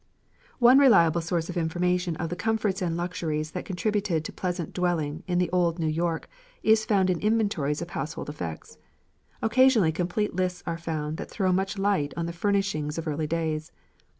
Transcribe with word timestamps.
One 0.57 0.79
reliable 0.79 1.21
source 1.21 1.47
of 1.47 1.55
information 1.55 2.15
of 2.15 2.29
the 2.29 2.35
comforts 2.35 2.81
and 2.81 2.97
luxuries 2.97 3.51
that 3.51 3.65
contributed 3.65 4.25
to 4.25 4.33
pleasant 4.33 4.73
dwelling 4.73 5.21
in 5.27 5.47
old 5.53 5.77
New 5.77 5.85
York 5.85 6.27
is 6.63 6.85
found 6.85 7.11
in 7.11 7.17
old 7.17 7.23
inventories 7.23 7.83
of 7.83 7.91
household 7.91 8.27
effects. 8.27 8.79
Occasionally 9.43 9.91
complete 9.91 10.35
lists 10.35 10.63
are 10.65 10.75
found 10.79 11.17
that 11.17 11.29
throw 11.29 11.51
much 11.51 11.77
light 11.77 12.15
on 12.17 12.25
the 12.25 12.33
furnishings 12.33 12.97
of 12.97 13.07
early 13.07 13.27
days. 13.27 13.71